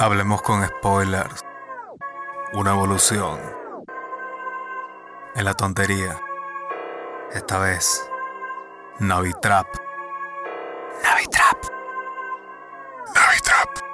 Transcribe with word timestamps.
Hablemos 0.00 0.42
con 0.42 0.64
spoilers. 0.64 1.44
Una 2.52 2.70
evolución. 2.70 3.40
En 5.34 5.44
la 5.44 5.54
tontería. 5.54 6.20
Esta 7.32 7.58
vez. 7.58 8.08
Navitrap. 9.00 9.66
Navitrap. 11.02 11.64
Navitrap. 13.12 13.87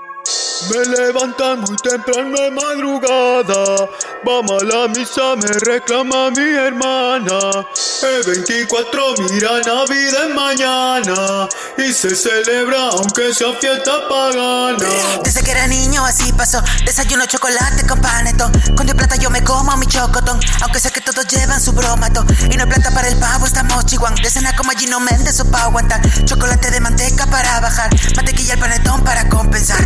Me 0.71 0.85
levantan 0.97 1.61
muy 1.61 1.77
temprano 1.77 2.37
de 2.37 2.51
madrugada. 2.51 3.89
Vamos 4.25 4.63
a 4.63 4.65
la 4.65 4.89
misa, 4.89 5.37
me 5.37 5.49
reclama 5.61 6.31
mi 6.31 6.43
hermana. 6.43 7.67
El 8.03 8.23
24 8.25 9.15
mira 9.31 9.61
Navidad 9.61 10.29
es 10.29 10.35
mañana. 10.35 11.49
Y 11.77 11.93
se 11.93 12.17
celebra 12.17 12.89
aunque 12.93 13.35
sea 13.35 13.53
fiesta 13.61 14.09
pagana. 14.09 14.89
Desde 15.23 15.43
que 15.43 15.51
era 15.51 15.67
niño 15.67 16.05
así 16.05 16.33
pasó. 16.33 16.63
Desayuno 16.87 17.27
chocolate 17.27 17.87
con 17.87 18.01
panetón. 18.01 18.53
Con 18.75 18.87
de 18.87 18.95
plata 18.95 19.17
yo 19.17 19.29
me 19.29 19.45
como 19.45 19.77
mi 19.77 19.87
chocotón. 19.87 20.41
Aunque 20.63 20.81
sé 20.81 20.91
que 20.91 21.03
todos 21.03 21.27
llevan 21.27 21.61
su 21.61 21.73
bromato. 21.73 22.25
Y 22.51 22.57
no 22.57 22.65
hay 22.65 22.71
plata 22.71 22.91
para 22.93 23.09
el 23.09 23.19
pavo, 23.19 23.47
estamos 23.47 23.85
chihuahua. 23.85 24.17
De 24.23 24.31
cena 24.31 24.57
como 24.57 24.71
Gino 24.73 24.99
Méndez 25.01 25.41
o 25.41 25.45
pa' 25.45 25.65
aguantar. 25.65 26.01
Chocolate 26.25 26.71
de 26.71 26.81
manteca 26.81 27.27
para 27.27 27.61
bajar. 27.61 27.91
Mantequilla 28.17 28.55
al 28.55 28.61
panetón 28.61 29.05
para 29.05 29.29
compensar. 29.29 29.85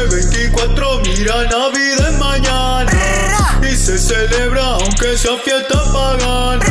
El 0.00 0.08
24 0.08 1.00
mira 1.04 1.34
Navidad 1.50 2.08
es 2.08 2.18
mañana. 2.18 2.90
Y 3.62 3.76
se 3.76 3.98
celebra 3.98 4.64
aunque 4.64 5.18
sea 5.18 5.36
fiesta 5.44 5.82
pagana. 5.92 6.64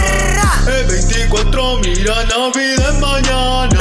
El 0.68 0.88
24 0.88 1.80
mira 1.80 2.16
Navidad 2.26 2.94
es 2.94 3.00
mañana. 3.00 3.80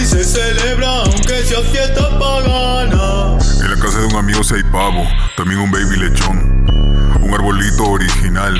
Y 0.00 0.04
se 0.04 0.22
celebra 0.22 0.88
aunque 0.88 1.44
sea 1.44 1.60
fiesta 1.62 2.18
pagana. 2.18 3.38
En 3.62 3.70
la 3.70 3.76
casa 3.80 4.00
de 4.00 4.06
un 4.06 4.16
amigo 4.16 4.44
seis 4.44 4.64
pavos, 4.70 5.08
también 5.36 5.60
un 5.60 5.70
baby 5.70 5.96
lechón. 5.96 6.66
Un 7.20 7.34
arbolito 7.34 7.84
original, 7.84 8.54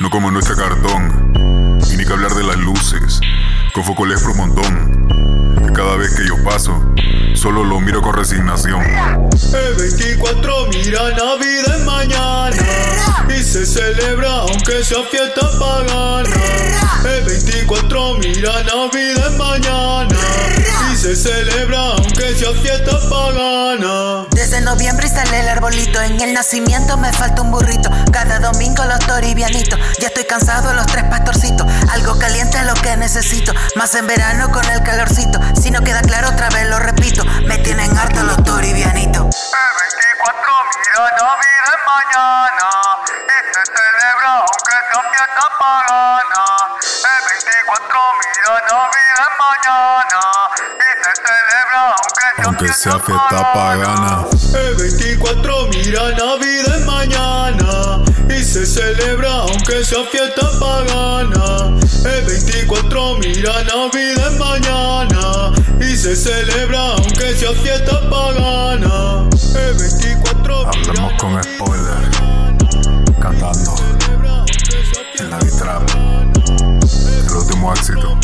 no 0.00 0.10
como 0.10 0.30
nuestra 0.30 0.56
cartón. 0.56 1.78
Y 1.90 1.96
ni 1.96 2.04
que 2.04 2.12
hablar 2.12 2.34
de 2.34 2.44
las 2.44 2.56
luces, 2.56 3.20
con 3.74 3.84
foco 3.84 4.06
les 4.06 4.22
un 4.24 4.36
montón. 4.36 5.72
Cada 5.74 5.96
vez 5.96 6.14
que 6.14 6.26
yo 6.26 6.42
paso, 6.44 6.89
solo 7.40 7.64
lo 7.64 7.80
miro 7.80 8.02
con 8.02 8.12
resignación. 8.12 8.82
El 8.82 9.74
24 9.74 10.66
mira 10.66 11.00
Navidad 11.16 11.76
es 11.78 11.84
mañana. 11.86 12.56
Y 13.34 13.42
se 13.42 13.64
celebra 13.64 14.30
aunque 14.40 14.84
sea 14.84 15.02
fiesta 15.10 15.48
pagana. 15.58 16.28
El 17.02 17.24
24 17.24 18.18
mira 18.18 18.52
Navidad 18.64 19.32
es 19.32 19.38
mañana. 19.38 20.16
Y 20.92 20.96
se 20.96 21.16
celebra 21.16 21.78
aunque 21.78 22.34
sea 22.34 22.52
fiesta 22.60 22.98
pagana. 23.08 24.26
Desde 24.32 24.60
noviembre 24.60 25.08
sale 25.08 25.40
el 25.40 25.48
arbolito. 25.48 26.02
En 26.02 26.20
el 26.20 26.34
nacimiento 26.34 26.98
me 26.98 27.10
falta 27.10 27.40
un 27.40 27.50
burrito. 27.52 27.88
Cada 28.12 28.38
domingo 28.40 28.84
los 28.84 28.98
toribianitos. 29.06 29.78
Ya 29.98 30.08
estoy 30.08 30.24
cansado 30.24 30.68
de 30.68 30.74
los 30.74 30.86
tres 30.86 31.04
pastorcitos. 31.04 31.66
Algo 31.92 32.18
caliente 32.18 32.58
es 32.58 32.64
lo 32.64 32.74
que 32.74 32.96
necesito. 32.96 33.52
Más 33.76 33.94
en 33.94 34.06
verano 34.06 34.50
con 34.50 34.64
el 34.64 34.82
calorcito. 34.82 35.38
Si 35.60 35.70
no 35.70 35.82
queda 35.82 36.00
claro, 36.02 36.28
otra 36.28 36.48
vez 36.50 36.68
lo 36.68 36.78
repito. 36.78 37.24
Me 37.46 37.58
tienen 37.58 37.96
harto 37.98 38.22
los 38.22 38.42
toribianitos. 38.44 39.24
El 39.24 39.72
24 39.80 40.52
mira 40.70 41.04
Navidad 41.18 41.68
es 41.68 41.82
mañana. 41.86 42.70
Y 43.26 43.38
se 43.52 43.62
celebra 43.66 44.30
aunque 44.38 44.76
sea 44.88 45.02
fiesta 45.10 45.44
pagana. 45.58 46.44
El 47.04 47.20
24 47.28 48.00
mira 48.20 48.54
Navidad 48.70 49.26
es 49.26 49.34
mañana. 49.38 50.22
Y 50.78 50.90
se 51.02 51.12
celebra 51.16 51.80
aunque 51.90 52.26
sea 52.36 52.44
Aunque 52.44 52.68
sea 52.72 52.98
fiesta 52.98 53.06
fiesta 53.06 53.52
pagana. 53.52 54.16
pagana. 54.18 54.28
El 54.54 54.74
24 54.76 55.66
mira 55.68 56.02
Navidad 56.12 56.76
es 56.76 56.86
mañana 56.86 58.04
y 58.28 58.44
se 58.44 58.64
celebra 58.66 59.30
aunque 59.32 59.84
sea 59.84 60.04
fiesta 60.10 60.46
pagana. 60.60 61.29
Y 63.40 63.42
la 63.42 63.64
Navidad 63.64 64.32
es 64.32 64.38
mañana 64.38 65.52
y 65.80 65.96
se 65.96 66.14
celebra 66.14 66.92
aunque 66.92 67.34
sea 67.34 67.52
fiesta 67.52 67.98
pagana. 68.10 69.30
El 69.54 69.78
24 69.78 70.68
Hablamos 70.68 71.12
con 71.14 71.42
spoiler, 71.42 72.10
cantando 73.18 73.76
en 75.20 75.30
la 75.30 75.38
guitarra. 75.38 75.86
El 77.24 77.32
último 77.34 77.72
éxito. 77.72 78.18